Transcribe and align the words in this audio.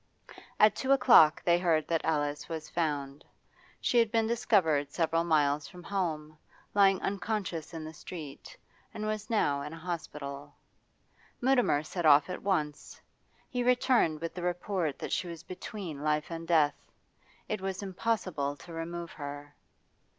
At 0.59 0.75
two 0.75 0.91
o'clock 0.93 1.43
they 1.43 1.59
heard 1.59 1.87
that 1.87 2.03
Alice 2.03 2.49
was 2.49 2.67
found. 2.67 3.23
She 3.79 3.99
had 3.99 4.11
been 4.11 4.25
discovered 4.25 4.91
several 4.91 5.23
miles 5.23 5.67
from 5.67 5.83
home, 5.83 6.39
lying 6.73 6.99
unconscious 7.03 7.71
in 7.71 7.83
the 7.85 7.93
street, 7.93 8.57
and 8.95 9.05
was 9.05 9.29
now 9.29 9.61
in 9.61 9.73
a 9.73 9.77
hospital. 9.77 10.55
Mutimer 11.39 11.83
set 11.83 12.07
off 12.07 12.31
at 12.31 12.41
once; 12.41 12.99
he 13.47 13.63
returned 13.63 14.21
with 14.21 14.33
the 14.33 14.41
report 14.41 14.97
that 14.97 15.11
she 15.11 15.27
was 15.27 15.43
between 15.43 16.01
life 16.01 16.31
and 16.31 16.47
death. 16.47 16.73
It 17.47 17.61
was 17.61 17.83
impossible 17.83 18.55
to 18.55 18.73
remove 18.73 19.11
her. 19.11 19.53